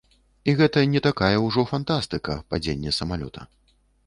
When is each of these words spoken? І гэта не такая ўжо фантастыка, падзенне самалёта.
І 0.49 0.53
гэта 0.61 0.81
не 0.93 1.01
такая 1.07 1.29
ўжо 1.43 1.67
фантастыка, 1.73 2.39
падзенне 2.55 2.97
самалёта. 2.99 3.47